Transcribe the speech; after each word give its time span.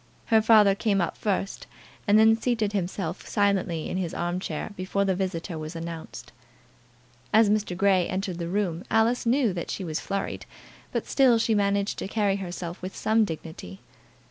Her 0.33 0.41
father 0.41 0.73
came 0.73 0.99
up 0.99 1.15
first, 1.15 1.67
and 2.07 2.17
had 2.17 2.41
seated 2.41 2.73
himself 2.73 3.27
silently 3.27 3.87
in 3.87 3.97
his 3.97 4.15
arm 4.15 4.39
chair 4.39 4.71
before 4.75 5.05
the 5.05 5.13
visitor 5.13 5.59
was 5.59 5.75
announced. 5.75 6.31
As 7.31 7.51
Mr. 7.51 7.77
Grey 7.77 8.07
entered 8.09 8.39
the 8.39 8.49
room 8.49 8.83
Alice 8.89 9.27
knew 9.27 9.53
that 9.53 9.69
she 9.69 9.83
was 9.83 9.99
flurried, 9.99 10.47
but 10.91 11.05
still 11.05 11.37
she 11.37 11.53
managed 11.53 11.99
to 11.99 12.07
carry 12.07 12.37
herself 12.37 12.81
with 12.81 12.95
some 12.95 13.25
dignity. 13.25 13.79